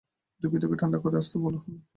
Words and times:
দুঃখিত, 0.41 0.63
ওকে 0.65 0.77
ঠান্ডা 0.81 0.97
করে 1.03 1.15
আসতে 1.17 1.35
হল। 1.43 1.55